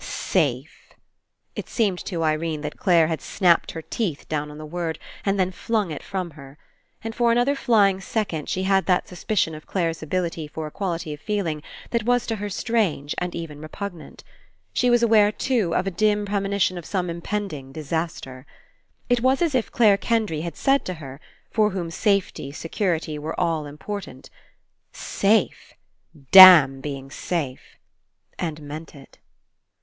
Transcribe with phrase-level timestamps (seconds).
[0.03, 0.93] "Safe!"
[1.55, 5.39] It seemed to Irene that Clare had snapped her teeth down on the word and
[5.39, 6.57] then flung It from her.
[7.03, 10.71] And for another flying sec ond she had that suspicion of Clare's ability for a
[10.71, 11.61] quality of feeling
[11.91, 14.23] that was to her strange, and even repugnant.
[14.73, 18.47] She was aware, too, of a dim premonition of some impending disaster.
[19.07, 21.19] It was as If Clare Kendry had said to her,
[21.51, 24.31] for whom safety, security, were all important:
[24.91, 25.75] "Safe!
[26.31, 27.77] Damn being safe!"
[28.39, 29.19] and meant it.